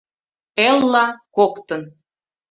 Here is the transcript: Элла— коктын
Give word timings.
Элла— 0.67 1.05
коктын 1.55 1.83